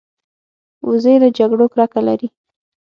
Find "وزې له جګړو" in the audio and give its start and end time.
0.87-1.65